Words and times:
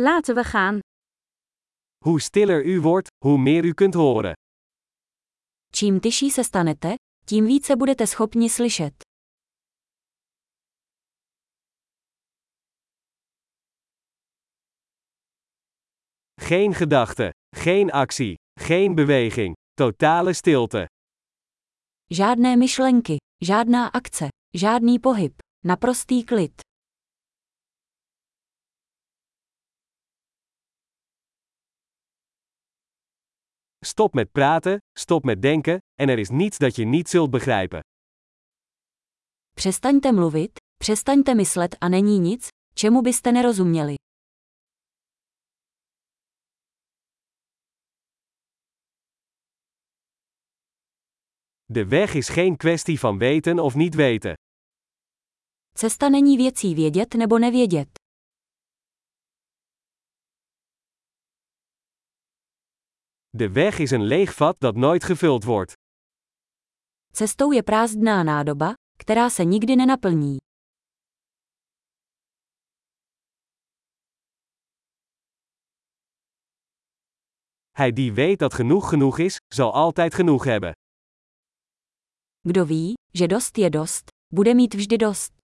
Laten 0.00 0.34
we 0.34 0.44
gaan. 0.44 0.78
Hoe 2.04 2.20
stiller 2.20 2.64
u 2.66 2.80
wordt, 2.80 3.08
hoe 3.24 3.38
meer 3.38 3.64
u 3.64 3.74
kunt 3.74 3.94
horen. 3.94 4.32
Čím 5.72 6.00
tyší 6.00 6.30
se 6.30 6.44
stanete, 6.44 6.94
tím 7.24 7.46
více 7.46 7.76
budete 7.76 8.06
schopni 8.06 8.48
slyšet. 8.48 8.94
Geen 16.40 16.74
gedachte, 16.74 17.30
geen 17.56 17.90
actie, 17.92 18.34
geen 18.60 18.94
beweging, 18.94 19.54
totale 19.74 20.34
stilte. 20.34 20.86
Žádné 22.10 22.56
myšlenky, 22.56 23.16
žádná 23.44 23.88
akce, 23.88 24.28
žádný 24.54 24.98
pohyb, 24.98 25.32
naprostý 25.64 26.24
klid. 26.24 26.67
Stop 33.84 34.14
met 34.14 34.32
praten, 34.32 34.78
stop 34.98 35.24
met 35.24 35.42
denken, 35.42 35.78
en 35.94 36.08
er 36.08 36.18
is 36.18 36.28
niets 36.28 36.58
dat 36.58 36.76
je 36.76 36.84
niet 36.84 37.08
zult 37.08 37.30
begrijpen. 37.30 37.80
Přestaňte 39.54 40.12
mluvit, 40.12 40.58
přestaňte 40.78 41.34
myslet 41.34 41.76
a 41.80 41.88
není 41.88 42.18
nic, 42.18 42.48
čemu 42.74 43.02
byste 43.02 43.32
nerozuměli. 43.32 43.94
De 51.70 51.84
weg 51.84 52.14
is 52.14 52.28
geen 52.28 52.56
kwestie 52.56 52.98
van 52.98 53.18
weten 53.18 53.60
of 53.60 53.74
niet 53.74 53.94
weten. 53.94 54.34
Cesta 55.74 56.08
není 56.08 56.36
věcí 56.36 56.74
vědět 56.74 57.14
nebo 57.14 57.38
nevědět. 57.38 57.97
De 63.38 63.52
weg 63.52 63.78
is 63.78 63.90
een 63.90 64.02
leeg 64.02 64.34
vat 64.34 64.60
dat 64.60 64.76
nooit 64.76 65.04
gevuld 65.04 65.44
wordt. 65.44 65.72
Cestou 67.12 67.54
je 67.54 67.62
prázdná 67.62 68.22
nádoba, 68.22 68.74
která 68.96 69.30
se 69.30 69.44
nikdy 69.44 69.74
nenaplní. 69.74 70.36
Hij 77.70 77.92
die 77.92 78.12
weet 78.12 78.38
dat 78.38 78.54
genoeg 78.54 78.88
genoeg 78.88 79.18
is, 79.18 79.36
zal 79.54 79.72
altijd 79.72 80.14
genoeg 80.14 80.44
hebben. 80.44 80.72
Kdo 82.40 82.64
ví, 82.64 82.94
že 83.12 83.26
dost 83.26 83.56
je 83.56 83.70
dost, 83.70 84.08
bude 84.34 84.54
mít 84.54 84.74
vždy 84.74 84.96
dost. 84.96 85.37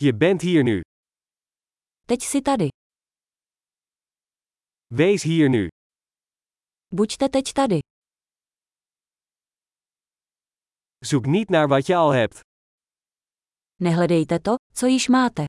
Je 0.00 0.12
bent 0.12 0.42
hier 0.42 0.64
nu. 0.64 0.80
Teď 2.06 2.22
si 2.22 2.42
tady. 2.42 2.68
Wees 4.90 5.22
hier 5.22 5.50
nu. 5.50 5.68
Buďte 6.92 7.28
teď 7.28 7.52
tady. 7.52 7.78
Zoek 11.04 11.26
niet 11.26 11.50
naar 11.50 11.68
wat 11.68 11.86
je 11.86 11.96
al 11.96 12.10
hebt. 12.10 12.40
Nehledejte 13.80 14.38
to, 14.40 14.54
co 14.74 14.86
již 14.86 15.08
máte. 15.08 15.44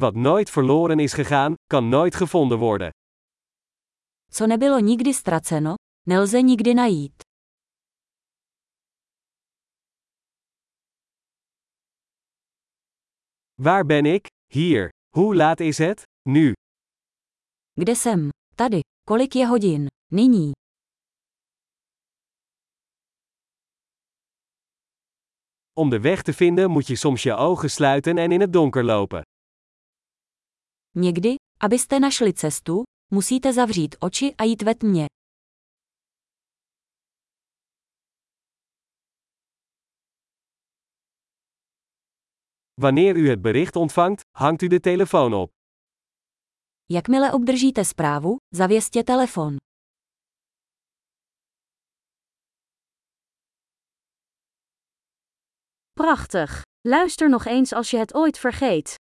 Wat 0.00 0.14
nooit 0.14 0.50
verloren 0.50 1.00
is 1.00 1.12
gegaan, 1.12 1.54
kan 1.66 1.88
nooit 1.88 2.14
gevonden 2.14 2.58
worden. 2.58 2.90
Co 4.30 4.46
nebylo 4.46 4.78
nikdy 4.78 5.12
ztraceno, 5.14 5.74
nelze 6.06 6.42
nikdy 6.42 6.74
najít. 6.74 7.21
Waar 13.62 13.86
ben 13.86 14.04
ik? 14.06 14.26
Hier. 14.52 14.88
Hoe 15.16 15.34
laat 15.36 15.60
is 15.60 15.78
het? 15.78 16.02
Nu. 16.28 16.52
Kde 17.72 17.94
jsem? 17.94 18.28
Tady. 18.56 18.80
Kolik 19.06 19.32
je 19.34 19.46
hodin? 19.46 19.86
Nyní. 20.12 20.52
Om 25.72 25.90
de 25.90 26.00
weg 26.00 26.22
te 26.22 26.32
vinden 26.32 26.70
moet 26.70 26.86
je 26.86 26.96
soms 26.96 27.22
je 27.22 27.34
ogen 27.36 27.70
sluiten 27.70 28.18
en 28.18 28.32
in 28.32 28.40
het 28.40 28.52
donker 28.52 28.84
lopen. 28.84 29.22
Někdy, 30.96 31.34
abyste 31.60 32.00
našli 32.00 32.32
cestu, 32.32 32.82
musíte 33.14 33.52
zavřít 33.52 33.96
oči 34.00 34.34
a 34.38 34.44
jít 34.44 34.62
ve 34.62 34.74
tmě. 34.74 35.06
Wanneer 42.82 43.16
u 43.16 43.28
het 43.28 43.42
bericht 43.42 43.76
ontvangt, 43.76 44.22
hangt 44.30 44.62
u 44.62 44.66
de 44.66 44.80
telefoon 44.80 45.32
op. 45.34 45.50
Jakmile 46.84 47.32
obdržíte 47.32 47.84
zprávu, 47.84 48.36
zavěstěte 48.48 49.12
telefon. 49.12 49.56
Prachtig. 55.92 56.62
Luister 56.80 57.28
nog 57.28 57.44
eens 57.44 57.72
als 57.72 57.90
je 57.90 57.98
het 57.98 58.14
ooit 58.14 58.38
vergeet. 58.38 58.94